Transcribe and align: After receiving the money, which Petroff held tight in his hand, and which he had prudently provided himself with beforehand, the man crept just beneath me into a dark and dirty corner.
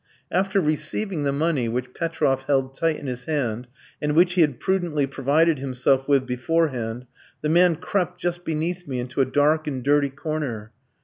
After 0.31 0.59
receiving 0.59 1.25
the 1.25 1.31
money, 1.31 1.69
which 1.69 1.93
Petroff 1.93 2.45
held 2.47 2.73
tight 2.75 2.97
in 2.97 3.05
his 3.05 3.25
hand, 3.25 3.67
and 4.01 4.15
which 4.15 4.33
he 4.33 4.41
had 4.41 4.59
prudently 4.59 5.05
provided 5.05 5.59
himself 5.59 6.07
with 6.07 6.25
beforehand, 6.25 7.05
the 7.43 7.49
man 7.49 7.75
crept 7.75 8.19
just 8.19 8.43
beneath 8.43 8.87
me 8.87 8.99
into 8.99 9.21
a 9.21 9.25
dark 9.25 9.67
and 9.67 9.83
dirty 9.83 10.09
corner. 10.09 10.71